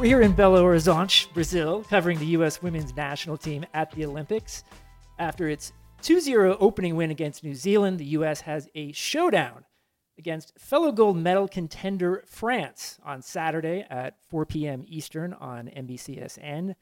We're 0.00 0.06
here 0.06 0.22
in 0.22 0.32
Belo 0.32 0.62
Horizonte, 0.62 1.30
Brazil, 1.34 1.84
covering 1.90 2.18
the 2.18 2.28
U.S. 2.28 2.62
women's 2.62 2.96
national 2.96 3.36
team 3.36 3.66
at 3.74 3.90
the 3.90 4.06
Olympics. 4.06 4.64
After 5.18 5.46
its 5.46 5.74
2 6.00 6.20
0 6.20 6.56
opening 6.58 6.96
win 6.96 7.10
against 7.10 7.44
New 7.44 7.54
Zealand, 7.54 8.00
the 8.00 8.06
U.S. 8.06 8.40
has 8.40 8.66
a 8.74 8.92
showdown 8.92 9.66
against 10.16 10.58
fellow 10.58 10.90
gold 10.90 11.18
medal 11.18 11.46
contender 11.46 12.24
France 12.26 12.98
on 13.04 13.20
Saturday 13.20 13.84
at 13.90 14.16
4 14.30 14.46
p.m. 14.46 14.86
Eastern 14.88 15.34
on 15.34 15.66
NBCSN. 15.68 16.74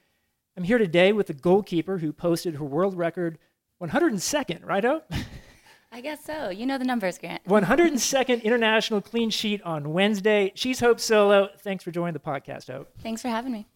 I'm 0.57 0.63
here 0.63 0.79
today 0.79 1.13
with 1.13 1.27
the 1.27 1.35
goalkeeper 1.35 1.99
who 1.99 2.13
posted 2.13 2.55
her 2.55 2.65
world 2.65 2.97
record 2.97 3.39
102nd, 3.83 4.65
right, 4.65 4.85
O? 4.85 5.03
I 5.91 6.01
guess 6.01 6.25
so. 6.25 6.51
You 6.51 6.67
know 6.67 6.79
the 6.79 6.85
numbers, 6.85 7.19
Grant. 7.19 7.45
102nd 7.45 8.43
international 8.43 9.01
clean 9.01 9.31
sheet 9.31 9.63
on 9.63 9.93
Wednesday. 9.93 10.53
She's 10.55 10.81
Hope 10.81 11.01
Solo. 11.01 11.49
Thanks 11.61 11.83
for 11.83 11.91
joining 11.91 12.13
the 12.13 12.21
podcast, 12.21 12.71
Hope. 12.71 12.89
Thanks 13.01 13.23
for 13.23 13.29
having 13.29 13.53
me. 13.53 13.67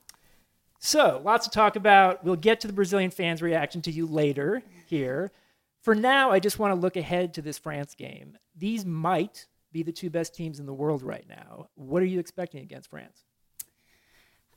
So, 0.79 1.21
lots 1.25 1.47
to 1.47 1.51
talk 1.51 1.77
about. 1.77 2.25
We'll 2.25 2.37
get 2.37 2.61
to 2.61 2.67
the 2.67 2.73
Brazilian 2.73 3.11
fans' 3.11 3.41
reaction 3.41 3.83
to 3.83 3.91
you 3.91 4.07
later 4.07 4.63
here. 4.87 5.33
For 5.81 5.95
now, 5.95 6.31
I 6.31 6.39
just 6.39 6.59
want 6.59 6.75
to 6.75 6.81
look 6.81 6.97
ahead 6.97 7.35
to 7.35 7.43
this 7.43 7.59
France 7.59 7.95
game. 7.95 8.37
These 8.57 8.85
might 8.85 9.47
be 9.73 9.83
the 9.83 9.93
two 9.93 10.11
best 10.11 10.35
teams 10.35 10.61
in 10.61 10.67
the 10.67 10.75
world 10.75 11.03
right 11.03 11.25
now. 11.29 11.69
What 11.75 12.03
are 12.03 12.07
you 12.07 12.21
expecting 12.21 12.63
against 12.63 12.91
France? 12.91 13.25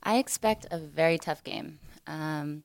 I 0.02 0.18
expect 0.18 0.66
a 0.70 0.78
very 0.78 1.18
tough 1.18 1.42
game. 1.42 1.78
Um, 2.06 2.62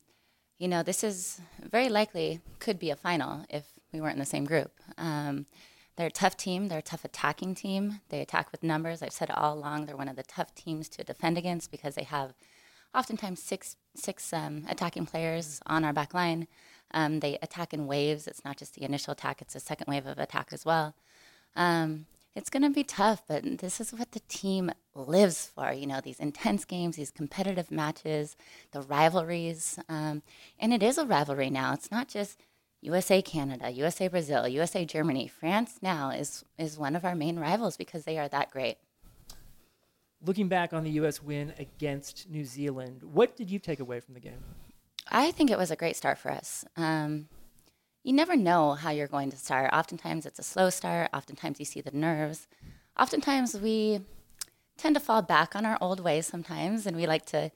you 0.59 0.67
know, 0.67 0.83
this 0.83 1.03
is 1.03 1.41
very 1.71 1.89
likely 1.89 2.41
could 2.59 2.77
be 2.77 2.91
a 2.91 2.95
final 2.95 3.45
if 3.49 3.65
we 3.91 4.01
weren't 4.01 4.13
in 4.13 4.19
the 4.19 4.25
same 4.25 4.45
group. 4.45 4.71
Um, 4.97 5.45
they're 5.95 6.07
a 6.07 6.11
tough 6.11 6.37
team. 6.37 6.67
They're 6.67 6.79
a 6.79 6.83
tough 6.83 7.05
attacking 7.05 7.55
team. 7.55 8.01
They 8.09 8.21
attack 8.21 8.51
with 8.51 8.63
numbers. 8.63 9.01
I've 9.01 9.11
said 9.11 9.29
all 9.31 9.53
along. 9.53 9.85
They're 9.85 9.97
one 9.97 10.07
of 10.07 10.15
the 10.15 10.23
tough 10.23 10.55
teams 10.55 10.89
to 10.89 11.03
defend 11.03 11.37
against 11.37 11.69
because 11.71 11.95
they 11.95 12.03
have 12.03 12.33
oftentimes 12.95 13.41
six 13.41 13.75
six 13.95 14.31
um, 14.33 14.65
attacking 14.69 15.05
players 15.05 15.59
on 15.65 15.83
our 15.83 15.93
back 15.93 16.13
line. 16.13 16.47
Um, 16.93 17.19
they 17.19 17.37
attack 17.41 17.73
in 17.73 17.87
waves. 17.87 18.27
It's 18.27 18.43
not 18.45 18.57
just 18.57 18.75
the 18.75 18.83
initial 18.83 19.13
attack; 19.13 19.41
it's 19.41 19.55
a 19.55 19.59
second 19.59 19.87
wave 19.89 20.05
of 20.05 20.17
attack 20.17 20.49
as 20.51 20.65
well. 20.65 20.95
Um, 21.55 22.05
it's 22.33 22.49
going 22.49 22.63
to 22.63 22.69
be 22.69 22.85
tough, 22.85 23.23
but 23.27 23.43
this 23.59 23.81
is 23.81 23.91
what 23.91 24.13
the 24.13 24.21
team 24.21 24.71
lives 24.95 25.51
for. 25.53 25.73
You 25.73 25.85
know, 25.85 25.99
these 26.01 26.19
intense 26.19 26.63
games, 26.63 26.95
these 26.95 27.11
competitive 27.11 27.69
matches, 27.71 28.37
the 28.71 28.81
rivalries, 28.81 29.77
um, 29.89 30.21
and 30.57 30.73
it 30.73 30.81
is 30.81 30.97
a 30.97 31.05
rivalry 31.05 31.49
now. 31.49 31.73
It's 31.73 31.91
not 31.91 32.07
just 32.07 32.39
USA 32.81 33.21
Canada, 33.21 33.69
USA 33.69 34.07
Brazil, 34.07 34.47
USA 34.47 34.85
Germany. 34.85 35.27
France 35.27 35.79
now 35.81 36.09
is 36.09 36.43
is 36.57 36.77
one 36.77 36.95
of 36.95 37.05
our 37.05 37.15
main 37.15 37.39
rivals 37.39 37.77
because 37.77 38.03
they 38.03 38.17
are 38.17 38.27
that 38.29 38.49
great. 38.51 38.77
Looking 40.23 40.47
back 40.47 40.73
on 40.73 40.83
the 40.83 40.91
US 40.91 41.21
win 41.21 41.53
against 41.57 42.29
New 42.29 42.43
Zealand, 42.43 43.03
what 43.03 43.35
did 43.35 43.49
you 43.49 43.59
take 43.59 43.79
away 43.79 43.99
from 43.99 44.15
the 44.15 44.19
game? 44.19 44.43
I 45.09 45.31
think 45.31 45.49
it 45.49 45.57
was 45.57 45.71
a 45.71 45.75
great 45.75 45.95
start 45.95 46.17
for 46.17 46.31
us. 46.31 46.65
Um, 46.75 47.27
you 48.03 48.13
never 48.13 48.35
know 48.35 48.73
how 48.73 48.89
you're 48.89 49.07
going 49.07 49.29
to 49.31 49.37
start. 49.37 49.71
Oftentimes 49.73 50.25
it's 50.25 50.39
a 50.39 50.43
slow 50.43 50.69
start, 50.69 51.09
oftentimes 51.13 51.59
you 51.59 51.65
see 51.65 51.81
the 51.81 51.91
nerves. 51.91 52.47
Oftentimes 52.99 53.59
we 53.59 54.01
tend 54.77 54.95
to 54.95 54.99
fall 54.99 55.21
back 55.21 55.55
on 55.55 55.65
our 55.65 55.77
old 55.81 55.99
ways 55.99 56.25
sometimes 56.25 56.87
and 56.87 56.97
we 56.97 57.05
like 57.05 57.25
to, 57.27 57.51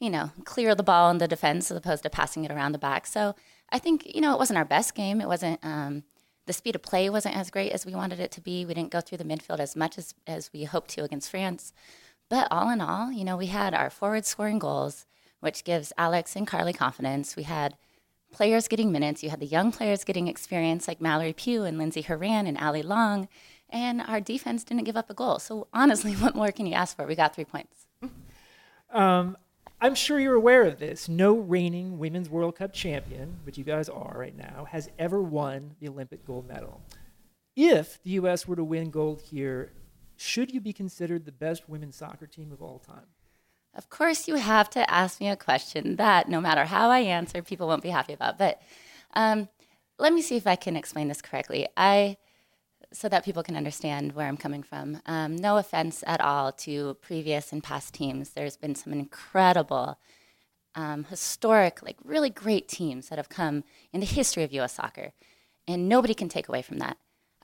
you 0.00 0.08
know, 0.08 0.30
clear 0.44 0.74
the 0.74 0.82
ball 0.82 1.10
in 1.10 1.18
the 1.18 1.28
defense 1.28 1.70
as 1.70 1.76
opposed 1.76 2.02
to 2.04 2.10
passing 2.10 2.44
it 2.44 2.50
around 2.50 2.72
the 2.72 2.78
back. 2.78 3.06
So 3.06 3.34
I 3.72 3.78
think, 3.78 4.14
you 4.14 4.20
know, 4.20 4.32
it 4.34 4.38
wasn't 4.38 4.58
our 4.58 4.64
best 4.64 4.94
game. 4.94 5.20
It 5.20 5.26
wasn't, 5.26 5.58
um, 5.64 6.04
the 6.46 6.52
speed 6.52 6.74
of 6.74 6.82
play 6.82 7.08
wasn't 7.08 7.36
as 7.36 7.50
great 7.50 7.72
as 7.72 7.86
we 7.86 7.94
wanted 7.94 8.20
it 8.20 8.30
to 8.32 8.40
be. 8.40 8.64
We 8.64 8.74
didn't 8.74 8.90
go 8.90 9.00
through 9.00 9.18
the 9.18 9.24
midfield 9.24 9.60
as 9.60 9.74
much 9.74 9.96
as, 9.96 10.14
as 10.26 10.50
we 10.52 10.64
hoped 10.64 10.90
to 10.90 11.04
against 11.04 11.30
France. 11.30 11.72
But 12.28 12.48
all 12.50 12.70
in 12.70 12.80
all, 12.80 13.10
you 13.12 13.24
know, 13.24 13.36
we 13.36 13.46
had 13.46 13.74
our 13.74 13.90
forward 13.90 14.26
scoring 14.26 14.58
goals, 14.58 15.06
which 15.40 15.64
gives 15.64 15.92
Alex 15.96 16.36
and 16.36 16.46
Carli 16.46 16.74
confidence. 16.74 17.36
We 17.36 17.44
had 17.44 17.76
players 18.32 18.68
getting 18.68 18.90
minutes. 18.90 19.22
You 19.22 19.30
had 19.30 19.40
the 19.40 19.46
young 19.46 19.70
players 19.70 20.04
getting 20.04 20.28
experience 20.28 20.88
like 20.88 21.00
Mallory 21.00 21.32
Pugh 21.32 21.64
and 21.64 21.78
Lindsey 21.78 22.02
Horan 22.02 22.46
and 22.46 22.58
Allie 22.58 22.82
Long. 22.82 23.28
And 23.68 24.02
our 24.02 24.20
defense 24.20 24.64
didn't 24.64 24.84
give 24.84 24.96
up 24.96 25.10
a 25.10 25.14
goal. 25.14 25.38
So 25.38 25.68
honestly, 25.72 26.12
what 26.16 26.34
more 26.34 26.52
can 26.52 26.66
you 26.66 26.74
ask 26.74 26.96
for? 26.96 27.06
We 27.06 27.14
got 27.14 27.34
three 27.34 27.44
points. 27.44 27.86
Um, 28.90 29.38
I'm 29.82 29.96
sure 29.96 30.20
you're 30.20 30.36
aware 30.36 30.62
of 30.62 30.78
this. 30.78 31.08
No 31.08 31.34
reigning 31.34 31.98
Women's 31.98 32.30
World 32.30 32.54
Cup 32.54 32.72
champion, 32.72 33.40
which 33.42 33.58
you 33.58 33.64
guys 33.64 33.88
are 33.88 34.14
right 34.16 34.36
now, 34.36 34.64
has 34.70 34.88
ever 34.96 35.20
won 35.20 35.74
the 35.80 35.88
Olympic 35.88 36.24
gold 36.24 36.46
medal. 36.46 36.80
If 37.56 38.00
the 38.04 38.10
U.S. 38.10 38.46
were 38.46 38.54
to 38.54 38.62
win 38.62 38.90
gold 38.92 39.22
here, 39.22 39.72
should 40.16 40.54
you 40.54 40.60
be 40.60 40.72
considered 40.72 41.24
the 41.24 41.32
best 41.32 41.68
women's 41.68 41.96
soccer 41.96 42.28
team 42.28 42.52
of 42.52 42.62
all 42.62 42.78
time? 42.78 43.08
Of 43.74 43.90
course, 43.90 44.28
you 44.28 44.36
have 44.36 44.70
to 44.70 44.88
ask 44.88 45.20
me 45.20 45.28
a 45.28 45.34
question 45.34 45.96
that 45.96 46.28
no 46.28 46.40
matter 46.40 46.64
how 46.64 46.88
I 46.88 47.00
answer, 47.00 47.42
people 47.42 47.66
won't 47.66 47.82
be 47.82 47.90
happy 47.90 48.12
about. 48.12 48.38
But 48.38 48.62
um, 49.14 49.48
let 49.98 50.12
me 50.12 50.22
see 50.22 50.36
if 50.36 50.46
I 50.46 50.54
can 50.54 50.76
explain 50.76 51.08
this 51.08 51.20
correctly. 51.20 51.66
I 51.76 52.18
so 52.92 53.08
that 53.08 53.24
people 53.24 53.42
can 53.42 53.56
understand 53.56 54.12
where 54.12 54.28
I'm 54.28 54.36
coming 54.36 54.62
from. 54.62 55.00
Um, 55.06 55.36
no 55.36 55.56
offense 55.56 56.04
at 56.06 56.20
all 56.20 56.52
to 56.52 56.94
previous 57.00 57.52
and 57.52 57.62
past 57.62 57.94
teams. 57.94 58.30
There's 58.30 58.56
been 58.56 58.74
some 58.74 58.92
incredible, 58.92 59.98
um, 60.74 61.04
historic, 61.04 61.82
like 61.82 61.96
really 62.04 62.30
great 62.30 62.68
teams 62.68 63.08
that 63.08 63.18
have 63.18 63.28
come 63.28 63.64
in 63.92 64.00
the 64.00 64.06
history 64.06 64.42
of 64.42 64.52
U.S. 64.52 64.74
soccer, 64.74 65.12
and 65.66 65.88
nobody 65.88 66.14
can 66.14 66.28
take 66.28 66.48
away 66.48 66.62
from 66.62 66.78
that. 66.78 66.96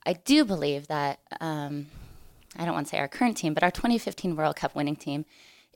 I 0.07 0.15
do 0.15 0.45
believe 0.45 0.87
that, 0.89 1.21
um, 1.41 1.87
I 2.57 2.65
don't 2.65 2.75
want 2.75 2.87
to 2.87 2.91
say 2.91 2.99
our 2.99 3.09
current 3.09 3.37
team, 3.37 3.55
but 3.55 3.63
our 3.63 3.71
2015 3.71 4.37
World 4.37 4.57
Cup 4.57 4.75
winning 4.75 4.97
team 4.97 5.25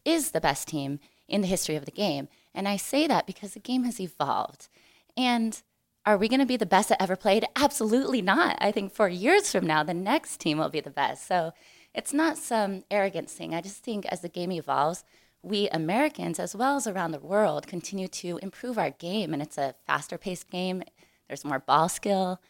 is 0.04 0.30
the 0.30 0.40
best 0.40 0.68
team 0.68 1.00
in 1.28 1.40
the 1.40 1.46
history 1.46 1.76
of 1.76 1.84
the 1.84 1.90
game. 1.90 2.28
And 2.54 2.68
I 2.68 2.76
say 2.76 3.06
that 3.06 3.26
because 3.26 3.54
the 3.54 3.60
game 3.60 3.84
has 3.84 4.00
evolved. 4.00 4.68
And 5.16 5.60
are 6.04 6.16
we 6.16 6.28
going 6.28 6.40
to 6.40 6.46
be 6.46 6.56
the 6.56 6.66
best 6.66 6.88
that 6.88 7.00
ever 7.00 7.16
played? 7.16 7.44
Absolutely 7.54 8.22
not. 8.22 8.56
I 8.60 8.72
think 8.72 8.92
four 8.92 9.08
years 9.08 9.52
from 9.52 9.66
now, 9.66 9.82
the 9.82 9.94
next 9.94 10.40
team 10.40 10.58
will 10.58 10.68
be 10.68 10.80
the 10.80 10.90
best. 10.90 11.26
So 11.26 11.52
it's 11.94 12.12
not 12.12 12.38
some 12.38 12.84
arrogance 12.90 13.32
thing. 13.32 13.54
I 13.54 13.60
just 13.60 13.84
think 13.84 14.06
as 14.06 14.20
the 14.20 14.28
game 14.28 14.50
evolves, 14.52 15.04
we 15.42 15.68
Americans, 15.68 16.38
as 16.38 16.54
well 16.56 16.76
as 16.76 16.86
around 16.86 17.12
the 17.12 17.18
world, 17.20 17.66
continue 17.66 18.08
to 18.08 18.38
improve 18.42 18.78
our 18.78 18.90
game. 18.90 19.32
And 19.32 19.42
it's 19.42 19.58
a 19.58 19.74
faster 19.86 20.18
paced 20.18 20.50
game. 20.50 20.82
There's 21.28 21.44
more 21.44 21.60
ball 21.60 21.88
skill. 21.88 22.40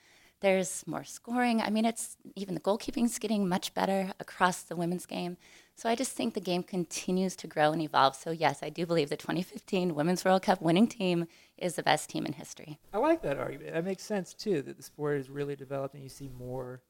There's 0.41 0.85
more 0.87 1.05
scoring. 1.05 1.61
I 1.61 1.71
mean, 1.71 1.85
it's 1.85 2.17
even 2.35 2.55
the 2.55 2.61
goalkeeping 2.61 3.05
is 3.05 3.19
getting 3.19 3.49
much 3.49 3.75
better 3.75 4.13
across 4.19 4.63
the 4.63 4.77
women's 4.77 5.07
game. 5.07 5.37
So 5.75 5.89
I 5.89 5.95
just 5.95 6.13
think 6.13 6.35
the 6.35 6.41
game 6.41 6.63
continues 6.63 7.35
to 7.37 7.47
grow 7.47 7.73
and 7.73 7.83
evolve. 7.83 8.15
So 8.15 8.31
yes, 8.31 8.63
I 8.63 8.69
do 8.69 8.87
believe 8.87 9.09
the 9.09 9.17
2015 9.17 9.95
Women's 9.95 10.25
World 10.25 10.43
Cup 10.43 10.61
winning 10.61 10.87
team 10.87 11.27
is 11.57 11.75
the 11.75 11.83
best 11.83 12.11
team 12.11 12.27
in 12.27 12.35
history. 12.35 12.79
I 12.93 12.99
like 12.99 13.23
that 13.23 13.39
argument. 13.39 13.73
That 13.73 13.85
makes 13.85 14.03
sense 14.03 14.35
too. 14.35 14.63
That 14.63 14.77
the 14.77 14.83
sport 14.83 15.19
is 15.19 15.31
really 15.31 15.57
developed, 15.57 15.95
and 15.95 16.03
you 16.03 16.09
see 16.09 16.29
more 16.29 16.83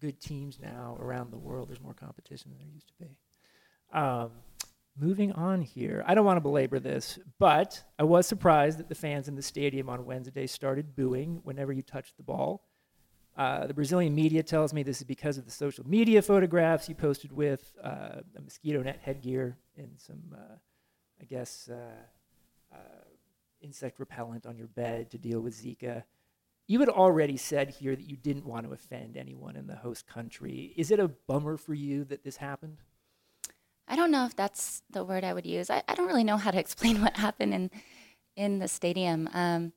good 0.00 0.20
teams 0.20 0.58
now 0.60 0.96
around 1.00 1.30
the 1.30 1.38
world. 1.38 1.68
There's 1.68 1.80
more 1.80 1.94
competition 1.94 2.50
than 2.50 2.58
there 2.58 2.74
used 2.74 2.88
to 2.88 2.94
be. 3.00 3.16
Um, 3.92 4.30
moving 4.98 5.32
on 5.32 5.62
here, 5.62 6.04
I 6.06 6.14
don't 6.14 6.24
want 6.24 6.36
to 6.36 6.42
belabor 6.42 6.78
this, 6.78 7.18
but 7.38 7.82
I 7.98 8.04
was 8.04 8.26
surprised 8.26 8.78
that 8.78 8.88
the 8.88 8.94
fans 8.94 9.28
in 9.28 9.36
the 9.36 9.42
stadium 9.42 9.88
on 9.88 10.04
Wednesday 10.04 10.46
started 10.46 10.96
booing 10.96 11.40
whenever 11.44 11.72
you 11.72 11.82
touched 11.82 12.16
the 12.16 12.22
ball. 12.22 12.65
Uh, 13.36 13.66
the 13.66 13.74
Brazilian 13.74 14.14
media 14.14 14.42
tells 14.42 14.72
me 14.72 14.82
this 14.82 14.98
is 14.98 15.06
because 15.06 15.36
of 15.36 15.44
the 15.44 15.50
social 15.50 15.86
media 15.86 16.22
photographs 16.22 16.88
you 16.88 16.94
posted 16.94 17.30
with 17.32 17.74
uh, 17.84 18.20
a 18.36 18.40
mosquito 18.42 18.82
net 18.82 18.98
headgear 19.02 19.58
and 19.76 19.90
some, 19.98 20.22
uh, 20.34 20.54
I 21.20 21.24
guess, 21.24 21.68
uh, 21.70 22.74
uh, 22.74 23.04
insect 23.60 24.00
repellent 24.00 24.46
on 24.46 24.56
your 24.56 24.68
bed 24.68 25.10
to 25.10 25.18
deal 25.18 25.40
with 25.40 25.54
Zika. 25.54 26.04
You 26.66 26.80
had 26.80 26.88
already 26.88 27.36
said 27.36 27.70
here 27.70 27.94
that 27.94 28.08
you 28.08 28.16
didn't 28.16 28.46
want 28.46 28.66
to 28.66 28.72
offend 28.72 29.16
anyone 29.16 29.54
in 29.54 29.66
the 29.66 29.76
host 29.76 30.06
country. 30.06 30.72
Is 30.76 30.90
it 30.90 30.98
a 30.98 31.08
bummer 31.08 31.58
for 31.58 31.74
you 31.74 32.04
that 32.04 32.24
this 32.24 32.38
happened? 32.38 32.78
I 33.86 33.96
don't 33.96 34.10
know 34.10 34.24
if 34.24 34.34
that's 34.34 34.82
the 34.90 35.04
word 35.04 35.24
I 35.24 35.34
would 35.34 35.46
use. 35.46 35.70
I, 35.70 35.82
I 35.86 35.94
don't 35.94 36.08
really 36.08 36.24
know 36.24 36.38
how 36.38 36.50
to 36.50 36.58
explain 36.66 37.02
what 37.02 37.16
happened 37.18 37.52
in 37.52 37.70
in 38.34 38.58
the 38.58 38.68
stadium. 38.68 39.28
Um, 39.32 39.72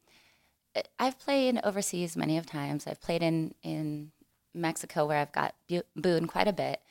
I've 0.97 1.19
played 1.19 1.59
overseas 1.63 2.15
many 2.15 2.37
of 2.37 2.45
times. 2.45 2.87
I've 2.87 3.01
played 3.01 3.23
in 3.23 3.53
in 3.63 4.11
Mexico 4.53 5.05
where 5.05 5.17
I've 5.17 5.31
got 5.31 5.55
booed 5.95 6.27
quite 6.27 6.47
a 6.47 6.53
bit. 6.53 6.81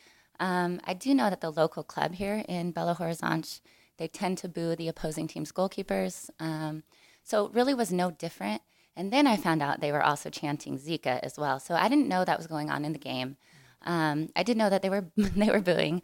Um, 0.41 0.81
I 0.85 0.95
do 0.95 1.15
know 1.15 1.31
that 1.31 1.41
the 1.41 1.51
local 1.51 1.83
club 1.83 2.15
here 2.15 2.45
in 2.49 2.73
Belo 2.73 2.97
Horizonte 2.97 3.61
they 3.99 4.09
tend 4.09 4.39
to 4.39 4.49
boo 4.49 4.75
the 4.75 4.89
opposing 4.89 5.27
team's 5.27 5.53
goalkeepers. 5.53 6.31
Um, 6.41 6.85
so 7.23 7.47
it 7.47 7.53
really 7.53 7.75
was 7.75 7.93
no 7.93 8.11
different. 8.11 8.63
And 8.97 9.13
then 9.13 9.27
I 9.27 9.37
found 9.37 9.63
out 9.63 9.81
they 9.81 9.93
were 9.93 10.03
also 10.03 10.31
chanting 10.31 10.79
Zika 10.79 11.21
as 11.23 11.37
well. 11.39 11.61
So 11.61 11.75
I 11.75 11.89
didn't 11.89 12.09
know 12.09 12.25
that 12.25 12.39
was 12.39 12.47
going 12.47 12.71
on 12.71 12.85
in 12.85 12.93
the 12.93 12.99
game. 12.99 13.37
Um, 13.83 14.31
I 14.35 14.43
did 14.43 14.57
know 14.57 14.71
that 14.71 14.83
they 14.83 14.91
were 14.91 15.07
they 15.17 15.51
were 15.51 15.61
booing. 15.61 16.03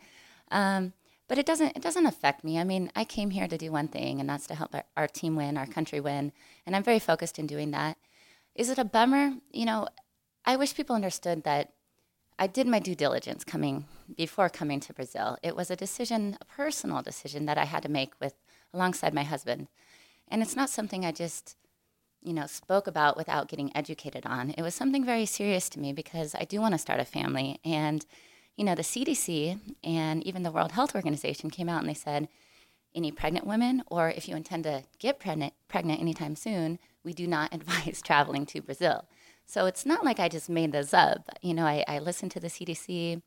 Um, 0.50 0.92
but 1.28 1.38
it 1.38 1.46
doesn't 1.46 1.76
it 1.76 1.82
doesn't 1.82 2.06
affect 2.06 2.44
me. 2.44 2.58
I 2.58 2.64
mean, 2.64 2.90
I 2.94 3.04
came 3.04 3.30
here 3.30 3.48
to 3.48 3.58
do 3.58 3.72
one 3.72 3.88
thing, 3.88 4.20
and 4.20 4.28
that's 4.28 4.46
to 4.48 4.54
help 4.54 4.74
our, 4.74 4.84
our 4.96 5.08
team 5.08 5.36
win, 5.36 5.56
our 5.56 5.66
country 5.66 6.00
win, 6.00 6.32
and 6.66 6.76
I'm 6.76 6.82
very 6.82 6.98
focused 6.98 7.38
in 7.38 7.46
doing 7.46 7.70
that. 7.72 7.96
Is 8.54 8.70
it 8.70 8.78
a 8.78 8.84
bummer? 8.84 9.34
You 9.50 9.64
know, 9.64 9.88
I 10.44 10.56
wish 10.56 10.74
people 10.74 10.94
understood 10.94 11.44
that 11.44 11.72
I 12.38 12.46
did 12.46 12.66
my 12.66 12.78
due 12.78 12.94
diligence 12.94 13.44
coming 13.44 13.86
before 14.16 14.48
coming 14.48 14.80
to 14.80 14.92
Brazil. 14.92 15.38
It 15.42 15.56
was 15.56 15.70
a 15.70 15.76
decision, 15.76 16.36
a 16.40 16.44
personal 16.44 17.02
decision 17.02 17.46
that 17.46 17.58
I 17.58 17.64
had 17.64 17.82
to 17.84 17.88
make 17.88 18.12
with 18.20 18.34
alongside 18.72 19.14
my 19.14 19.22
husband. 19.22 19.68
And 20.28 20.42
it's 20.42 20.56
not 20.56 20.70
something 20.70 21.04
I 21.04 21.12
just, 21.12 21.56
you 22.22 22.32
know, 22.32 22.46
spoke 22.46 22.86
about 22.86 23.16
without 23.16 23.48
getting 23.48 23.74
educated 23.76 24.26
on. 24.26 24.50
It 24.50 24.62
was 24.62 24.74
something 24.74 25.04
very 25.04 25.26
serious 25.26 25.68
to 25.70 25.80
me 25.80 25.92
because 25.92 26.34
I 26.34 26.44
do 26.44 26.60
want 26.60 26.74
to 26.74 26.78
start 26.78 27.00
a 27.00 27.04
family. 27.04 27.60
And, 27.64 28.04
you 28.56 28.64
know, 28.64 28.74
the 28.74 28.82
CDC 28.82 29.58
and 29.82 30.22
even 30.24 30.42
the 30.42 30.52
World 30.52 30.72
Health 30.72 30.94
Organization 30.94 31.50
came 31.50 31.68
out 31.68 31.80
and 31.80 31.88
they 31.88 31.94
said, 31.94 32.28
any 32.94 33.10
pregnant 33.10 33.46
women, 33.46 33.82
or 33.88 34.10
if 34.10 34.28
you 34.28 34.36
intend 34.36 34.64
to 34.64 34.84
get 34.98 35.18
pregnant, 35.18 35.52
pregnant 35.68 36.00
anytime 36.00 36.36
soon, 36.36 36.78
we 37.02 37.12
do 37.12 37.26
not 37.26 37.52
advise 37.54 38.00
traveling 38.02 38.46
to 38.46 38.62
Brazil. 38.62 39.06
So 39.46 39.66
it's 39.66 39.84
not 39.84 40.04
like 40.04 40.18
I 40.18 40.28
just 40.28 40.48
made 40.48 40.72
this 40.72 40.94
up. 40.94 41.30
You 41.42 41.54
know, 41.54 41.66
I, 41.66 41.84
I 41.86 41.98
listened 41.98 42.30
to 42.32 42.40
the 42.40 42.48
CDC, 42.48 43.20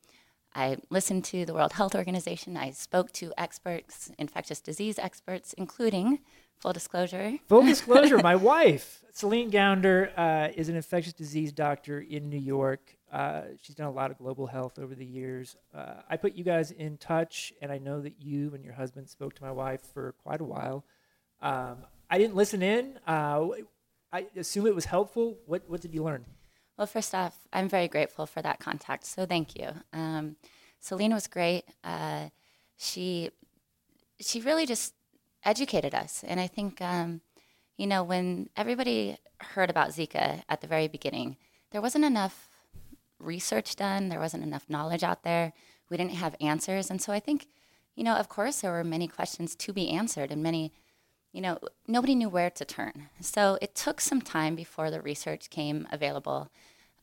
I 0.56 0.78
listened 0.90 1.24
to 1.26 1.46
the 1.46 1.54
World 1.54 1.74
Health 1.74 1.94
Organization, 1.94 2.58
I 2.58 2.72
spoke 2.72 3.12
to 3.14 3.34
experts, 3.38 4.12
infectious 4.18 4.60
disease 4.60 4.98
experts, 4.98 5.54
including 5.54 6.20
full 6.58 6.74
disclosure. 6.74 7.38
Full 7.48 7.64
disclosure, 7.66 8.18
my 8.18 8.36
wife, 8.36 9.04
Celine 9.12 9.52
Gounder, 9.52 10.12
uh, 10.18 10.52
is 10.56 10.70
an 10.70 10.76
infectious 10.76 11.14
disease 11.14 11.52
doctor 11.52 12.00
in 12.00 12.30
New 12.30 12.40
York. 12.40 12.97
Uh, 13.12 13.44
she's 13.62 13.76
done 13.76 13.88
a 13.88 13.92
lot 13.92 14.12
of 14.12 14.18
global 14.18 14.48
health 14.48 14.78
over 14.80 14.94
the 14.94 15.06
years. 15.06 15.56
Uh, 15.74 16.02
I 16.10 16.18
put 16.18 16.36
you 16.36 16.44
guys 16.44 16.72
in 16.72 16.98
touch, 16.98 17.54
and 17.62 17.72
I 17.72 17.78
know 17.78 18.02
that 18.02 18.22
you 18.22 18.54
and 18.54 18.64
your 18.64 18.74
husband 18.74 19.10
spoke 19.10 19.34
to 19.36 19.44
my 19.44 19.52
wife 19.52 19.82
for 19.94 20.14
quite 20.24 20.42
a 20.42 20.46
while. 20.46 20.86
Um, 21.42 21.78
I 22.10 22.18
didn't 22.18 22.36
listen 22.36 22.62
in. 22.62 23.00
Uh, 23.08 23.48
I 24.12 24.28
assume 24.36 24.68
it 24.68 24.76
was 24.76 24.86
helpful. 24.86 25.38
What 25.46 25.64
what 25.68 25.82
did 25.82 25.94
you 25.94 26.04
learn? 26.04 26.26
Well, 26.78 26.88
first 26.88 27.16
off, 27.16 27.36
I'm 27.52 27.70
very 27.70 27.88
grateful 27.88 28.26
for 28.26 28.42
that 28.42 28.60
contact. 28.60 29.06
So 29.06 29.26
thank 29.26 29.58
you. 29.58 29.70
Um, 29.94 30.36
was 30.92 31.28
great. 31.28 31.64
Uh, 31.84 32.30
she 32.78 33.32
she 34.20 34.42
really 34.42 34.66
just 34.66 34.94
educated 35.44 35.94
us, 35.96 36.24
and 36.28 36.40
I 36.40 36.48
think 36.48 36.82
um, 36.82 37.22
you 37.78 37.88
know 37.88 38.04
when 38.04 38.50
everybody 38.56 39.18
heard 39.40 39.70
about 39.70 39.90
Zika 39.90 40.44
at 40.50 40.62
the 40.62 40.68
very 40.68 40.88
beginning, 40.88 41.38
there 41.72 41.82
wasn't 41.82 42.06
enough 42.06 42.57
research 43.20 43.76
done. 43.76 44.10
There 44.10 44.20
wasn't 44.20 44.44
enough 44.44 44.70
knowledge 44.70 45.04
out 45.04 45.24
there. 45.24 45.54
We 45.90 45.98
didn't 45.98 46.14
have 46.14 46.36
answers, 46.42 46.90
and 46.90 47.02
so 47.02 47.14
I 47.14 47.20
think 47.20 47.48
you 47.96 48.04
know, 48.04 48.14
of 48.14 48.30
course, 48.30 48.62
there 48.62 48.72
were 48.72 48.84
many 48.84 49.08
questions 49.08 49.56
to 49.56 49.74
be 49.74 49.90
answered 49.90 50.32
and 50.32 50.44
many 50.44 50.72
you 51.34 51.42
know, 51.42 51.60
nobody 51.88 52.16
knew 52.16 52.30
where 52.30 52.50
to 52.50 52.66
turn. 52.66 53.10
So 53.22 53.60
it 53.62 53.76
took 53.76 54.02
some 54.02 54.22
time 54.22 54.56
before 54.56 54.90
the 54.90 55.02
research 55.02 55.52
came 55.52 55.88
available. 55.92 56.50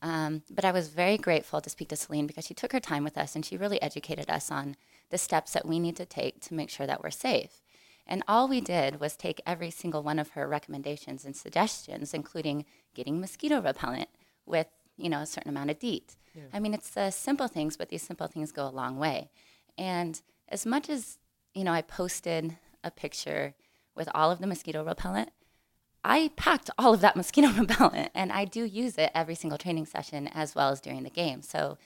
Um, 0.01 0.43
but 0.49 0.65
I 0.65 0.73
was 0.73 0.89
very 0.89 1.17
grateful 1.17 1.61
to 1.61 1.69
speak 1.69 1.89
to 1.89 1.95
Celine 1.95 2.27
because 2.27 2.45
she 2.45 2.53
took 2.53 2.73
her 2.73 2.79
time 2.79 3.03
with 3.03 3.17
us 3.17 3.35
and 3.35 3.45
she 3.45 3.55
really 3.55 3.81
educated 3.81 4.29
us 4.29 4.51
on 4.51 4.75
the 5.09 5.17
steps 5.17 5.53
that 5.53 5.65
we 5.65 5.79
need 5.79 5.95
to 5.95 6.05
take 6.05 6.41
to 6.41 6.53
make 6.53 6.69
sure 6.69 6.85
that 6.85 7.01
we're 7.01 7.11
safe. 7.11 7.61
And 8.05 8.23
all 8.27 8.47
we 8.47 8.61
did 8.61 8.99
was 8.99 9.15
take 9.15 9.41
every 9.45 9.71
single 9.71 10.03
one 10.03 10.19
of 10.19 10.31
her 10.31 10.47
recommendations 10.47 11.23
and 11.23 11.35
suggestions, 11.35 12.13
including 12.13 12.65
getting 12.93 13.21
mosquito 13.21 13.61
repellent 13.61 14.09
with, 14.45 14.67
you 14.97 15.09
know, 15.09 15.21
a 15.21 15.25
certain 15.25 15.49
amount 15.49 15.71
of 15.71 15.79
DEET. 15.79 16.15
Yeah. 16.33 16.43
I 16.53 16.59
mean, 16.59 16.73
it's 16.73 16.89
the 16.89 17.11
simple 17.11 17.47
things, 17.47 17.77
but 17.77 17.89
these 17.89 18.03
simple 18.03 18.27
things 18.27 18.51
go 18.51 18.67
a 18.67 18.69
long 18.69 18.97
way. 18.97 19.29
And 19.77 20.21
as 20.49 20.65
much 20.65 20.89
as, 20.89 21.17
you 21.53 21.63
know, 21.63 21.71
I 21.71 21.81
posted 21.81 22.57
a 22.83 22.91
picture 22.91 23.55
with 23.95 24.09
all 24.13 24.31
of 24.31 24.39
the 24.39 24.47
mosquito 24.47 24.83
repellent. 24.83 25.31
I 26.03 26.31
packed 26.35 26.69
all 26.77 26.93
of 26.93 27.01
that 27.01 27.15
mosquito 27.15 27.49
repellent 27.49 28.11
and 28.13 28.31
I 28.31 28.45
do 28.45 28.63
use 28.63 28.97
it 28.97 29.11
every 29.15 29.35
single 29.35 29.57
training 29.57 29.85
session 29.85 30.27
as 30.27 30.53
well 30.53 30.69
as 30.69 30.81
during 30.81 31.03
the 31.03 31.09
game. 31.09 31.41
So 31.41 31.77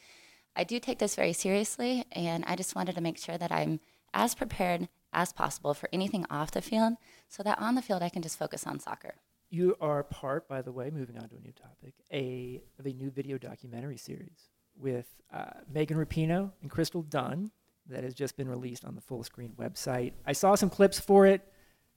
I 0.55 0.63
do 0.63 0.79
take 0.79 0.99
this 0.99 1.15
very 1.15 1.33
seriously 1.33 2.03
and 2.11 2.43
I 2.45 2.55
just 2.55 2.75
wanted 2.75 2.95
to 2.95 3.01
make 3.01 3.17
sure 3.17 3.37
that 3.37 3.51
I'm 3.51 3.79
as 4.13 4.35
prepared 4.35 4.89
as 5.13 5.31
possible 5.31 5.73
for 5.73 5.89
anything 5.93 6.25
off 6.29 6.51
the 6.51 6.61
field 6.61 6.93
so 7.29 7.43
that 7.43 7.59
on 7.59 7.75
the 7.75 7.81
field 7.81 8.01
I 8.03 8.09
can 8.09 8.21
just 8.21 8.37
focus 8.37 8.67
on 8.67 8.79
soccer. 8.79 9.15
You 9.49 9.75
are 9.81 10.03
part, 10.03 10.47
by 10.47 10.61
the 10.61 10.71
way, 10.71 10.91
moving 10.91 11.17
on 11.17 11.27
to 11.29 11.35
a 11.35 11.39
new 11.39 11.51
topic, 11.51 11.93
a, 12.13 12.61
of 12.77 12.85
a 12.85 12.93
new 12.93 13.09
video 13.09 13.37
documentary 13.37 13.97
series 13.97 14.49
with 14.79 15.07
uh, 15.33 15.61
Megan 15.71 15.97
Rapinoe 15.97 16.51
and 16.61 16.69
Crystal 16.69 17.01
Dunn 17.01 17.51
that 17.87 18.03
has 18.03 18.13
just 18.13 18.37
been 18.37 18.47
released 18.47 18.85
on 18.85 18.95
the 18.95 19.01
Fullscreen 19.01 19.55
website. 19.55 20.13
I 20.25 20.33
saw 20.33 20.55
some 20.55 20.69
clips 20.69 20.99
for 20.99 21.25
it 21.25 21.41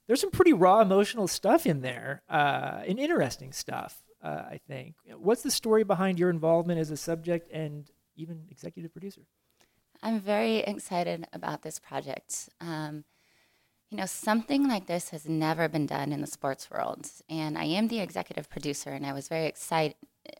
there's 0.07 0.21
some 0.21 0.31
pretty 0.31 0.53
raw 0.53 0.81
emotional 0.81 1.27
stuff 1.27 1.65
in 1.65 1.81
there 1.81 2.23
uh, 2.29 2.81
and 2.87 2.99
interesting 2.99 3.51
stuff. 3.51 4.01
Uh, 4.21 4.45
I 4.51 4.59
think. 4.69 4.95
What's 5.17 5.43
the 5.43 5.51
story 5.51 5.83
behind 5.83 6.17
your 6.17 6.29
involvement 6.29 6.79
as 6.79 6.89
a 6.91 6.95
subject 6.95 7.51
and 7.51 7.91
even 8.15 8.45
executive 8.49 8.93
producer? 8.93 9.23
I'm 10.01 10.21
very 10.21 10.59
excited 10.59 11.27
about 11.33 11.61
this 11.61 11.77
project. 11.77 12.47
Um, 12.61 13.03
you 13.93 13.97
know, 13.97 14.07
something 14.07 14.67
like 14.67 14.87
this 14.87 15.11
has 15.11 15.27
never 15.27 15.69
been 15.69 15.85
done 15.85 16.11
in 16.11 16.19
the 16.19 16.25
sports 16.25 16.71
world, 16.71 17.07
and 17.29 17.55
I 17.55 17.65
am 17.65 17.89
the 17.89 17.99
executive 17.99 18.49
producer, 18.49 18.89
and 18.89 19.05
I 19.05 19.13
was 19.13 19.27
very 19.27 19.45
excited. 19.45 19.95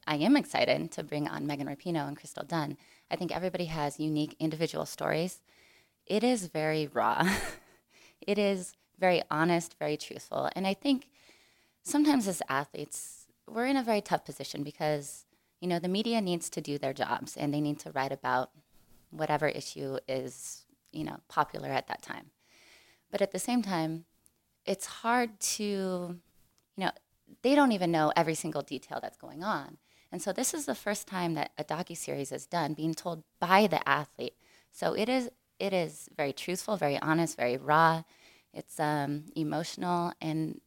I 0.07 0.15
am 0.15 0.35
excited 0.35 0.91
to 0.93 1.03
bring 1.03 1.27
on 1.27 1.45
Megan 1.45 1.67
Rapinoe 1.67 2.07
and 2.07 2.17
Crystal 2.17 2.43
Dunn. 2.43 2.77
I 3.11 3.15
think 3.15 3.31
everybody 3.31 3.65
has 3.65 3.99
unique 3.99 4.35
individual 4.39 4.87
stories. 4.87 5.39
It 6.07 6.23
is 6.23 6.47
very 6.47 6.87
raw. 6.87 7.29
it 8.21 8.39
is 8.39 8.73
very 8.97 9.21
honest, 9.29 9.77
very 9.77 9.97
truthful. 9.97 10.49
And 10.55 10.65
I 10.65 10.73
think 10.73 11.09
sometimes 11.83 12.27
as 12.27 12.41
athletes, 12.49 13.27
we're 13.47 13.67
in 13.67 13.77
a 13.77 13.83
very 13.83 14.01
tough 14.01 14.25
position 14.25 14.63
because, 14.63 15.25
you 15.61 15.67
know, 15.67 15.77
the 15.77 15.87
media 15.87 16.21
needs 16.21 16.49
to 16.49 16.59
do 16.59 16.79
their 16.79 16.93
jobs 16.93 17.37
and 17.37 17.53
they 17.53 17.61
need 17.61 17.77
to 17.81 17.91
write 17.91 18.11
about 18.11 18.49
whatever 19.11 19.47
issue 19.47 19.99
is, 20.07 20.65
you 20.91 21.03
know, 21.03 21.17
popular 21.27 21.69
at 21.69 21.85
that 21.85 22.01
time. 22.01 22.31
But 23.13 23.21
at 23.21 23.31
the 23.31 23.39
same 23.39 23.61
time, 23.61 24.05
it's 24.65 24.87
hard 24.87 25.39
to, 25.39 25.63
you 25.63 26.19
know, 26.75 26.91
they 27.43 27.53
don't 27.53 27.71
even 27.71 27.91
know 27.91 28.11
every 28.15 28.33
single 28.33 28.63
detail 28.63 28.99
that's 29.01 29.17
going 29.17 29.43
on. 29.43 29.77
And 30.11 30.21
so 30.21 30.33
this 30.33 30.53
is 30.53 30.65
the 30.65 30.75
first 30.75 31.07
time 31.07 31.35
that 31.35 31.51
a 31.57 31.63
docu 31.63 31.95
series 31.95 32.31
is 32.31 32.47
done, 32.47 32.73
being 32.73 32.95
told 32.95 33.23
by 33.39 33.67
the 33.67 33.87
athlete. 33.87 34.33
So 34.71 34.93
it 34.93 35.09
is 35.09 35.29
it 35.59 35.73
is 35.73 36.09
very 36.17 36.33
truthful, 36.33 36.75
very 36.75 36.99
honest, 36.99 37.37
very 37.37 37.55
raw 37.55 38.03
it's 38.53 38.79
um, 38.79 39.25
emotional, 39.35 40.13
and 40.21 40.61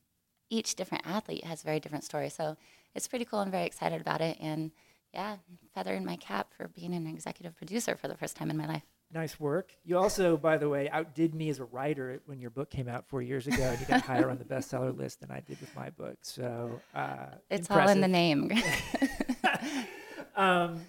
each 0.51 0.75
different 0.75 1.07
athlete 1.07 1.45
has 1.45 1.63
a 1.63 1.65
very 1.65 1.81
different 1.81 2.05
story. 2.05 2.29
So 2.29 2.57
it's 2.95 3.09
pretty 3.09 3.25
cool. 3.25 3.41
I'm 3.41 3.51
very 3.51 3.67
excited 3.67 4.01
about 4.01 4.21
it, 4.21 4.37
and 4.41 4.73
yeah, 5.13 5.37
feather 5.75 5.95
in 5.95 6.05
my 6.05 6.17
cap 6.17 6.53
for 6.57 6.69
being 6.69 6.95
an 6.95 7.07
executive 7.07 7.57
producer 7.57 7.97
for 7.97 8.09
the 8.09 8.17
first 8.17 8.37
time 8.37 8.51
in 8.51 8.57
my 8.57 8.67
life. 8.67 8.83
Nice 9.13 9.39
work. 9.39 9.73
You 9.85 9.99
also, 9.99 10.37
by 10.37 10.59
the 10.59 10.69
way, 10.69 10.91
outdid 10.91 11.35
me 11.35 11.49
as 11.49 11.61
a 11.61 11.65
writer 11.65 12.21
when 12.27 12.41
your 12.41 12.51
book 12.51 12.71
came 12.71 12.89
out 12.89 13.07
four 13.09 13.23
years 13.23 13.47
ago, 13.47 13.63
and 13.63 13.81
you 13.81 13.87
got 13.87 14.03
higher 14.03 14.29
on 14.29 14.39
the 14.39 14.45
bestseller 14.45 14.97
list 14.97 15.21
than 15.21 15.31
I 15.31 15.41
did 15.41 15.61
with 15.61 15.75
my 15.77 15.91
book. 15.91 16.19
So 16.23 16.81
uh, 16.95 17.27
it's 17.49 17.69
impressive. 17.69 17.83
all 17.83 17.89
in 17.89 18.01
the 18.01 18.09
name. 18.09 18.53
um, 20.37 20.81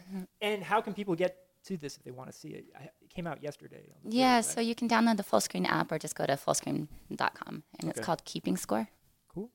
and 0.41 0.63
how 0.63 0.81
can 0.81 0.93
people 0.93 1.15
get 1.15 1.37
to 1.67 1.77
this 1.77 1.97
if 1.97 2.03
they 2.03 2.11
want 2.11 2.31
to 2.31 2.37
see 2.37 2.49
it. 2.49 2.65
It 3.01 3.09
came 3.09 3.27
out 3.27 3.43
yesterday. 3.43 3.83
Yeah, 4.03 4.41
so 4.41 4.61
you 4.61 4.73
can 4.73 4.89
download 4.89 5.17
the 5.17 5.23
Fullscreen 5.23 5.67
app 5.67 5.91
or 5.91 5.99
just 5.99 6.15
go 6.15 6.25
to 6.25 6.33
fullscreen.com, 6.33 6.87
and 7.49 7.63
okay. 7.83 7.89
it's 7.89 7.99
called 7.99 8.23
Keeping 8.25 8.57
Score. 8.57 8.89
Cool. 9.27 9.51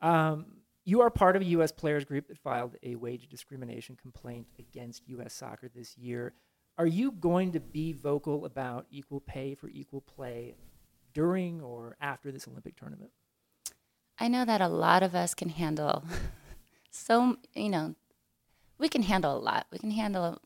Um, 0.00 0.46
you 0.84 1.00
are 1.00 1.10
part 1.10 1.36
of 1.36 1.42
a 1.42 1.46
U.S. 1.46 1.72
players 1.72 2.04
group 2.04 2.28
that 2.28 2.38
filed 2.38 2.76
a 2.82 2.96
wage 2.96 3.28
discrimination 3.28 3.96
complaint 4.00 4.46
against 4.58 5.08
U.S. 5.08 5.32
soccer 5.32 5.70
this 5.74 5.96
year. 5.96 6.34
Are 6.80 6.86
you 6.86 7.12
going 7.12 7.52
to 7.52 7.60
be 7.60 7.92
vocal 7.92 8.46
about 8.46 8.86
equal 8.90 9.20
pay 9.20 9.54
for 9.54 9.68
equal 9.68 10.00
play 10.00 10.54
during 11.12 11.60
or 11.60 11.94
after 12.00 12.32
this 12.32 12.48
Olympic 12.48 12.74
tournament? 12.74 13.10
I 14.18 14.28
know 14.28 14.46
that 14.46 14.62
a 14.62 14.68
lot 14.68 15.02
of 15.02 15.14
us 15.14 15.34
can 15.34 15.50
handle 15.50 16.04
so, 16.90 17.36
you 17.54 17.68
know, 17.68 17.96
we 18.78 18.88
can 18.88 19.02
handle 19.02 19.36
a 19.36 19.38
lot. 19.38 19.66
We 19.70 19.76
can 19.78 19.90
handle 19.90 20.40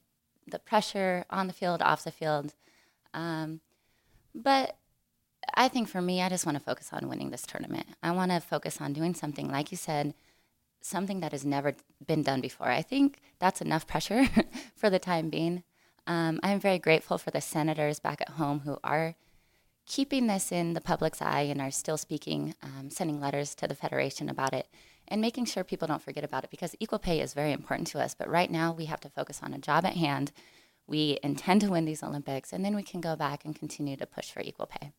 the 0.45 0.59
pressure 0.59 1.25
on 1.31 1.47
the 1.47 1.53
field, 1.53 1.81
off 1.81 2.03
the 2.03 2.11
field. 2.11 2.53
Um, 3.12 3.61
but 4.35 4.76
I 5.55 5.69
think 5.69 5.87
for 5.87 6.03
me, 6.03 6.21
I 6.21 6.29
just 6.29 6.47
want 6.47 6.59
to 6.59 6.64
focus 6.64 6.88
on 6.93 7.09
winning 7.09 7.31
this 7.31 7.47
tournament. 7.47 7.87
I 8.03 8.11
want 8.11 8.33
to 8.33 8.41
focus 8.41 8.81
on 8.81 8.93
doing 8.93 9.14
something, 9.14 9.49
like 9.49 9.71
you 9.71 9.76
said, 9.76 10.14
something 10.81 11.21
that 11.21 11.31
has 11.31 11.45
never 11.45 11.76
been 12.05 12.25
done 12.25 12.41
before. 12.41 12.71
I 12.71 12.83
think 12.83 13.21
that's 13.38 13.61
enough 13.61 13.87
pressure 13.87 14.25
for 14.75 14.91
the 14.91 14.99
time 14.99 15.31
being. 15.31 15.62
Um, 16.06 16.40
I'm 16.42 16.61
very 16.61 16.78
grateful 16.78 17.18
for 17.18 17.30
the 17.30 17.40
senators 17.40 17.99
back 17.99 18.20
at 18.20 18.30
home 18.30 18.61
who 18.61 18.78
are 18.84 19.14
keeping 19.87 20.26
this 20.26 20.52
in 20.52 20.75
the 20.75 20.80
public's 20.80 21.23
eye 21.23 21.42
and 21.42 21.61
are 21.61 21.70
still 21.70 21.96
speaking, 21.96 22.54
um, 22.62 22.90
sending 22.90 23.20
letters 23.20 23.54
to 23.56 23.66
the 23.66 23.75
Federation 23.75 24.28
about 24.28 24.52
it 24.52 24.68
and 25.08 25.20
making 25.20 25.44
sure 25.44 25.64
people 25.64 25.88
don't 25.88 26.02
forget 26.02 26.25
about 26.25 26.44
it 26.44 26.50
because 26.50 26.75
equal 26.80 26.99
pay 26.99 27.20
is 27.20 27.34
very 27.34 27.52
important 27.52 27.87
to 27.88 28.00
us. 28.00 28.14
But 28.14 28.28
right 28.28 28.50
now, 28.50 28.73
we 28.73 28.87
have 28.87 29.00
to 29.00 29.11
focus 29.11 29.40
on 29.42 29.52
a 29.52 29.58
job 29.58 29.84
at 29.84 29.96
hand. 29.96 30.32
We 30.87 31.18
intend 31.23 31.61
to 31.62 31.70
win 31.70 31.84
these 31.84 32.02
Olympics, 32.02 32.52
and 32.52 32.64
then 32.64 32.75
we 32.75 32.82
can 32.82 33.00
go 33.00 33.16
back 33.16 33.44
and 33.44 33.54
continue 33.54 33.96
to 33.96 34.06
push 34.06 34.30
for 34.30 34.40
equal 34.40 34.66
pay. 34.66 34.92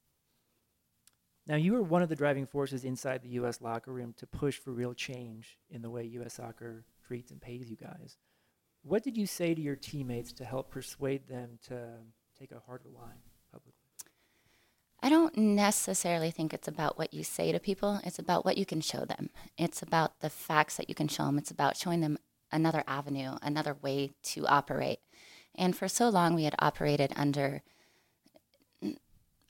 Now, 1.47 1.55
you 1.55 1.73
were 1.73 1.83
one 1.83 2.01
of 2.01 2.09
the 2.09 2.15
driving 2.15 2.47
forces 2.47 2.83
inside 2.83 3.21
the 3.21 3.29
U.S. 3.29 3.61
locker 3.61 3.91
room 3.91 4.13
to 4.17 4.25
push 4.25 4.57
for 4.59 4.71
real 4.71 4.93
change 4.93 5.59
in 5.69 5.83
the 5.83 5.89
way 5.91 6.03
U.S. 6.05 6.35
soccer 6.35 6.85
treats 7.05 7.29
and 7.29 7.39
pays 7.39 7.69
you 7.69 7.75
guys. 7.75 8.17
What 8.87 9.01
did 9.01 9.17
you 9.17 9.25
say 9.25 9.55
to 9.55 9.61
your 9.61 9.75
teammates 9.75 10.31
to 10.33 10.45
help 10.45 10.69
persuade 10.69 11.27
them 11.27 11.57
to 11.69 11.87
take 12.39 12.51
a 12.51 12.59
harder 12.67 12.89
line 12.89 13.17
publicly? 13.51 13.73
I 15.01 15.09
don't 15.09 15.35
necessarily 15.35 16.29
think 16.29 16.53
it's 16.53 16.67
about 16.67 16.95
what 16.95 17.11
you 17.11 17.23
say 17.23 17.51
to 17.51 17.59
people. 17.59 17.99
It's 18.03 18.19
about 18.19 18.45
what 18.45 18.59
you 18.59 18.65
can 18.65 18.81
show 18.81 19.03
them. 19.03 19.31
It's 19.57 19.81
about 19.81 20.19
the 20.19 20.29
facts 20.29 20.77
that 20.77 20.87
you 20.87 20.93
can 20.93 21.07
show 21.07 21.25
them. 21.25 21.39
It's 21.39 21.49
about 21.49 21.77
showing 21.77 22.01
them 22.01 22.19
another 22.51 22.83
avenue, 22.87 23.37
another 23.41 23.75
way 23.81 24.11
to 24.21 24.45
operate. 24.45 24.99
And 25.55 25.75
for 25.75 25.87
so 25.87 26.07
long, 26.07 26.35
we 26.35 26.43
had 26.43 26.55
operated 26.59 27.11
under 27.15 27.63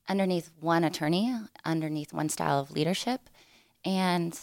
underneath 0.08 0.50
one 0.62 0.86
attorney, 0.86 1.36
underneath 1.66 2.14
one 2.14 2.30
style 2.30 2.60
of 2.60 2.72
leadership, 2.72 3.30
and 3.84 4.40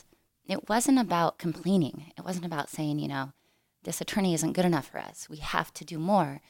it 0.47 0.69
wasn't 0.69 0.99
about 0.99 1.39
complaining. 1.39 2.13
It 2.19 2.25
wasn't 2.27 2.45
about 2.45 2.69
saying, 2.69 2.99
you 2.99 3.09
know, 3.09 3.33
this 3.85 4.01
attorney 4.01 4.35
isn't 4.35 4.53
good 4.53 4.65
enough 4.65 4.89
for 4.89 4.99
us. 4.99 5.29
We 5.29 5.39
have 5.39 5.73
to 5.75 5.85
do 5.85 5.99
more. 5.99 6.41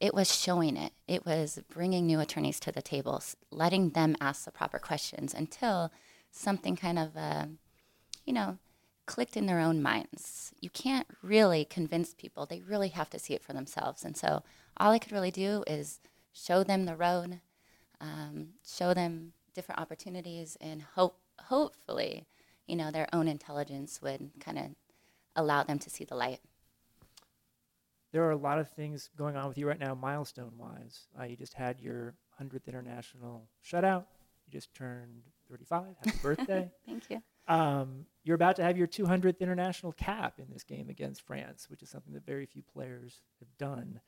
It 0.00 0.14
was 0.14 0.34
showing 0.34 0.76
it. 0.76 0.92
It 1.06 1.24
was 1.24 1.60
bringing 1.68 2.06
new 2.06 2.20
attorneys 2.20 2.58
to 2.60 2.72
the 2.72 2.82
table, 2.82 3.22
letting 3.50 3.90
them 3.90 4.16
ask 4.20 4.44
the 4.44 4.50
proper 4.50 4.78
questions 4.78 5.32
until 5.32 5.92
something 6.30 6.76
kind 6.76 6.98
of, 6.98 7.16
uh, 7.16 7.46
you 8.26 8.32
know, 8.32 8.58
clicked 9.06 9.36
in 9.36 9.46
their 9.46 9.60
own 9.60 9.82
minds. 9.82 10.52
You 10.60 10.70
can't 10.70 11.06
really 11.22 11.64
convince 11.64 12.14
people. 12.14 12.46
They 12.46 12.60
really 12.60 12.88
have 12.88 13.10
to 13.10 13.18
see 13.18 13.34
it 13.34 13.42
for 13.42 13.52
themselves. 13.52 14.04
And 14.04 14.16
so 14.16 14.42
all 14.76 14.92
I 14.92 14.98
could 14.98 15.12
really 15.12 15.30
do 15.30 15.64
is 15.66 16.00
show 16.32 16.64
them 16.64 16.84
the 16.84 16.96
road, 16.96 17.40
um, 18.00 18.54
show 18.66 18.94
them 18.94 19.32
different 19.54 19.80
opportunities, 19.80 20.56
and 20.60 20.82
hope, 20.82 21.18
hopefully, 21.38 22.26
you 22.66 22.76
know, 22.76 22.90
their 22.90 23.08
own 23.12 23.28
intelligence 23.28 24.00
would 24.02 24.30
kind 24.40 24.58
of 24.58 24.64
allow 25.36 25.62
them 25.62 25.78
to 25.78 25.90
see 25.90 26.04
the 26.04 26.14
light. 26.14 26.40
There 28.12 28.24
are 28.24 28.30
a 28.30 28.36
lot 28.36 28.58
of 28.58 28.68
things 28.70 29.10
going 29.16 29.36
on 29.36 29.48
with 29.48 29.56
you 29.58 29.66
right 29.66 29.78
now, 29.78 29.94
milestone 29.94 30.52
wise. 30.58 31.06
Uh, 31.18 31.24
you 31.24 31.36
just 31.36 31.54
had 31.54 31.80
your 31.80 32.14
100th 32.40 32.66
international 32.66 33.48
shutout. 33.64 34.04
You 34.46 34.52
just 34.52 34.74
turned 34.74 35.22
35. 35.50 35.84
Happy 36.04 36.18
birthday. 36.22 36.70
Thank 36.86 37.04
you. 37.10 37.22
Um, 37.48 38.06
you're 38.22 38.34
about 38.36 38.56
to 38.56 38.62
have 38.62 38.76
your 38.76 38.86
200th 38.86 39.40
international 39.40 39.92
cap 39.92 40.34
in 40.38 40.46
this 40.52 40.62
game 40.62 40.90
against 40.90 41.22
France, 41.22 41.68
which 41.70 41.82
is 41.82 41.88
something 41.88 42.12
that 42.12 42.24
very 42.26 42.46
few 42.46 42.62
players 42.62 43.22
have 43.40 43.48
done. 43.58 44.00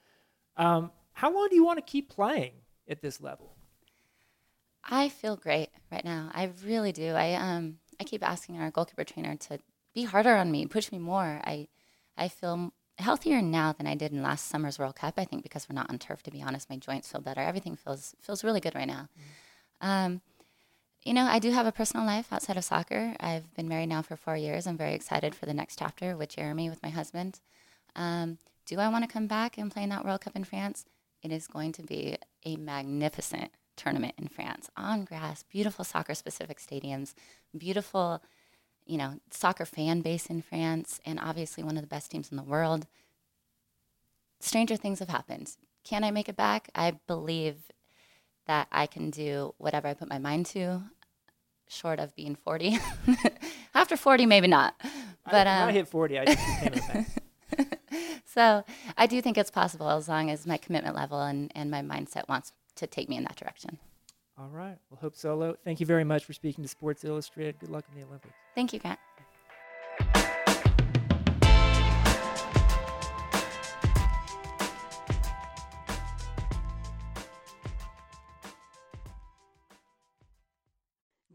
Um, 0.57 0.91
how 1.13 1.35
long 1.35 1.49
do 1.49 1.57
you 1.57 1.65
want 1.65 1.79
to 1.79 1.91
keep 1.91 2.11
playing 2.11 2.53
at 2.89 3.01
this 3.01 3.21
level? 3.21 3.57
I 4.85 5.09
feel 5.09 5.37
great 5.37 5.71
right 5.91 6.05
now. 6.05 6.31
I 6.35 6.51
really 6.65 6.93
do. 6.93 7.15
I 7.15 7.35
um 7.35 7.79
I 7.99 8.05
keep 8.05 8.23
asking 8.23 8.59
our 8.61 8.71
goalkeeper 8.71 9.05
trainer 9.05 9.35
to 9.35 9.59
be 9.95 10.05
harder 10.05 10.35
on 10.35 10.51
me, 10.51 10.67
push 10.67 10.93
me 10.93 10.99
more. 10.99 11.41
I 11.43 11.69
I 12.19 12.29
feel 12.29 12.73
healthier 12.99 13.43
now 13.43 13.73
than 13.73 13.87
I 13.87 13.95
did 13.95 14.13
in 14.13 14.23
last 14.23 14.47
summer's 14.47 14.79
World 14.79 14.97
Cup. 14.97 15.15
I 15.17 15.25
think 15.25 15.43
because 15.43 15.69
we're 15.69 15.75
not 15.75 15.91
on 15.91 15.99
turf. 15.99 16.23
To 16.25 16.31
be 16.31 16.43
honest, 16.43 16.71
my 16.71 16.77
joints 16.77 17.11
feel 17.11 17.21
better. 17.21 17.41
Everything 17.41 17.77
feels 17.77 18.15
feels 18.21 18.45
really 18.45 18.61
good 18.61 18.75
right 18.75 18.87
now. 18.87 19.09
Mm. 19.83 19.87
Um, 19.87 20.21
you 21.05 21.13
know, 21.13 21.25
I 21.25 21.39
do 21.39 21.51
have 21.51 21.67
a 21.67 21.73
personal 21.73 22.07
life 22.07 22.33
outside 22.33 22.57
of 22.57 22.65
soccer. 22.65 23.15
I've 23.21 23.53
been 23.55 23.69
married 23.69 23.91
now 23.91 24.01
for 24.01 24.17
four 24.17 24.37
years. 24.37 24.67
I'm 24.67 24.79
very 24.79 24.95
excited 24.95 25.35
for 25.35 25.45
the 25.45 25.53
next 25.53 25.79
chapter 25.79 26.17
with 26.17 26.35
Jerramy, 26.35 26.71
with 26.71 26.83
my 26.83 26.89
husband. 26.89 27.41
Um, 27.95 28.39
do 28.67 28.79
I 28.79 28.89
want 28.89 29.05
to 29.05 29.13
come 29.13 29.27
back 29.27 29.59
and 29.59 29.71
play 29.71 29.83
in 29.83 29.91
that 29.91 30.05
World 30.05 30.23
Cup 30.23 30.35
in 30.35 30.45
France? 30.45 30.87
It 31.23 31.31
is 31.31 31.47
going 31.47 31.73
to 31.73 31.83
be 31.83 32.17
a 32.47 32.57
magnificent 32.57 33.51
tournament 33.77 34.15
in 34.17 34.29
France 34.29 34.71
on 34.77 35.05
grass, 35.05 35.43
beautiful 35.43 35.85
soccer 35.85 36.15
specific 36.15 36.59
stadiums, 36.59 37.13
beautiful, 37.57 38.23
you 38.87 38.99
know, 38.99 39.19
soccer 39.31 39.65
fan 39.65 40.01
base 40.01 40.27
in 40.27 40.43
France, 40.43 41.01
and 41.05 41.19
obviously 41.21 41.65
one 41.65 41.77
of 41.77 41.83
the 41.83 41.89
best 41.89 42.11
teams 42.11 42.31
in 42.31 42.37
the 42.37 42.43
world. 42.43 42.87
Stranger 44.41 44.77
things 44.77 44.99
have 44.99 45.09
happened. 45.09 45.57
Can 45.85 46.05
I 46.05 46.11
make 46.11 46.29
it 46.29 46.37
back? 46.37 46.71
I 46.75 46.99
believe 47.07 47.71
that 48.47 48.69
I 48.71 48.87
can 48.87 49.11
do 49.11 49.55
whatever 49.59 49.89
I 49.89 49.95
put 49.95 50.09
my 50.09 50.19
mind 50.19 50.47
to, 50.47 50.83
short 51.69 51.99
of 51.99 52.15
being 52.15 52.35
40. 52.35 52.79
After 53.75 53.97
40, 53.97 54.27
maybe 54.27 54.49
not. 54.49 54.75
But 55.31 55.47
I, 55.47 55.63
um, 55.63 55.69
I 55.71 55.73
hit 55.73 55.89
40, 55.89 56.19
I 56.19 56.25
just 56.27 56.63
became 56.63 56.83
a 56.83 56.95
mess. 56.95 57.19
so 58.27 58.65
I 58.97 59.07
do 59.07 59.23
think 59.23 59.39
it's 59.39 59.51
possible 59.51 59.89
as 59.91 60.09
long 60.09 60.31
as 60.31 60.47
my 60.47 60.59
commitment 60.59 60.95
level 60.95 61.23
and, 61.23 61.51
and 61.55 61.71
my 61.71 61.81
mindset 61.81 62.29
wants 62.29 62.53
to 62.77 62.87
take 62.87 63.09
me 63.09 63.17
in 63.17 63.23
that 63.25 63.37
direction. 63.37 63.79
All 64.37 64.49
right. 64.49 64.77
Well, 64.91 64.99
Hope 65.01 65.15
Solo, 65.15 65.57
thank 65.65 65.79
you 65.79 65.87
very 65.87 66.05
much 66.05 66.25
for 66.25 66.33
speaking 66.33 66.65
to 66.65 66.69
Sports 66.69 67.05
Illustrated. 67.05 67.59
Good 67.61 67.71
luck 67.71 67.85
in 67.93 68.01
the 68.01 68.07
Olympics. 68.07 68.35
Thank 68.55 68.73
you, 68.73 68.81
Grant. 68.81 68.99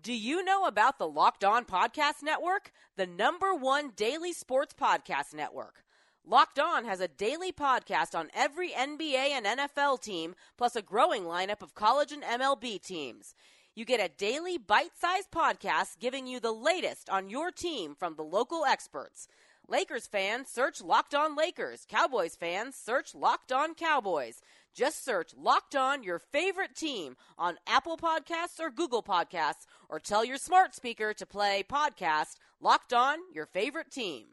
Do 0.02 0.14
you 0.14 0.44
know 0.44 0.66
about 0.66 0.98
the 0.98 1.08
Locked 1.08 1.44
On 1.44 1.66
Podcast 1.66 2.24
Network? 2.24 2.72
The 2.96 3.06
number 3.06 3.54
one 3.54 3.92
daily 3.96 4.34
sports 4.34 4.74
podcast 4.74 5.36
network. 5.36 5.84
Locked 6.26 6.60
On 6.60 6.86
has 6.86 7.00
a 7.00 7.08
daily 7.08 7.52
podcast 7.52 8.14
on 8.14 8.30
every 8.36 8.70
NBA 8.70 9.32
and 9.32 9.46
NFL 9.46 10.02
team, 10.02 10.36
plus 10.58 10.76
a 10.76 10.82
growing 10.82 11.24
lineup 11.24 11.62
of 11.62 11.74
college 11.74 12.12
and 12.12 12.24
MLB 12.24 12.82
teams. 12.82 13.34
You 13.74 13.86
get 13.86 14.00
a 14.00 14.10
daily 14.10 14.58
bite 14.58 14.98
sized 15.00 15.32
podcast 15.32 16.00
giving 16.00 16.28
you 16.28 16.40
the 16.40 16.52
latest 16.52 17.10
on 17.10 17.30
your 17.30 17.52
team 17.52 17.96
from 17.96 18.16
the 18.16 18.24
local 18.24 18.66
experts. 18.66 19.28
Lakers 19.68 20.08
fans, 20.08 20.50
search 20.50 20.82
Locked 20.82 21.16
On 21.16 21.36
Lakers. 21.36 21.86
Cowboys 21.88 22.36
fans, 22.36 22.76
search 22.76 23.16
Locked 23.16 23.52
On 23.52 23.74
Cowboys. 23.74 24.42
Just 24.74 25.04
search 25.04 25.34
Locked 25.38 25.76
On 25.76 26.04
Your 26.04 26.20
Favorite 26.20 26.76
Team 26.76 27.16
on 27.38 27.58
Apple 27.66 27.98
Podcasts 27.98 28.60
or 28.60 28.70
Google 28.70 29.04
Podcasts, 29.04 29.66
or 29.88 30.00
tell 30.00 30.26
your 30.26 30.38
smart 30.38 30.76
speaker 30.76 31.14
to 31.14 31.26
play 31.26 31.64
podcast 31.68 32.36
Locked 32.60 32.94
On 32.94 33.20
Your 33.34 33.46
Favorite 33.46 33.92
Team. 33.92 34.26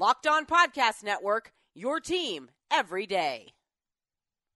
Locked 0.00 0.28
On 0.28 0.46
Podcast 0.46 1.02
Network, 1.02 1.50
your 1.74 1.98
team 1.98 2.50
every 2.70 3.04
day. 3.04 3.48